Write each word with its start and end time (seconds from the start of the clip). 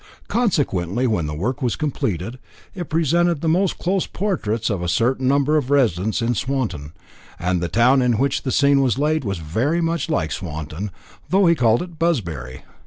Consequently, 0.27 1.05
when 1.05 1.27
the 1.27 1.35
work 1.35 1.61
was 1.61 1.75
completed, 1.75 2.39
it 2.73 2.89
presented 2.89 3.39
the 3.41 3.47
most 3.47 3.77
close 3.77 4.07
portraits 4.07 4.71
of 4.71 4.81
a 4.81 4.87
certain 4.87 5.27
number 5.27 5.57
of 5.57 5.67
the 5.67 5.75
residents 5.75 6.23
in 6.23 6.33
Swanton, 6.33 6.93
and 7.37 7.61
the 7.61 7.67
town 7.67 8.01
in 8.01 8.17
which 8.17 8.41
the 8.41 8.51
scene 8.51 8.81
was 8.81 8.97
laid 8.97 9.23
was 9.23 9.37
very 9.37 9.79
much 9.79 10.09
like 10.09 10.31
Swanton, 10.31 10.89
though 11.29 11.45
he 11.45 11.53
called 11.53 11.83
it 11.83 11.99
Buzbury. 11.99 12.63